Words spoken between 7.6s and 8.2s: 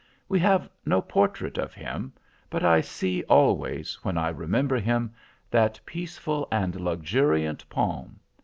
palm.